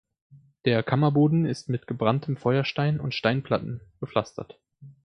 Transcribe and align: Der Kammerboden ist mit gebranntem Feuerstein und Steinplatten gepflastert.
Der 0.65 0.81
Kammerboden 0.81 1.45
ist 1.45 1.69
mit 1.69 1.85
gebranntem 1.85 2.35
Feuerstein 2.35 2.99
und 2.99 3.13
Steinplatten 3.13 3.81
gepflastert. 3.99 4.59